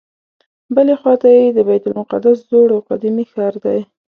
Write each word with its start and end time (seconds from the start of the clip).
بلې 0.75 0.95
خواته 0.99 1.27
یې 1.37 1.43
د 1.53 1.59
بیت 1.67 1.83
المقدس 1.89 2.37
زوړ 2.49 2.67
او 2.75 2.81
قدیمي 2.89 3.25
ښار 3.31 3.53
دی. 3.65 3.79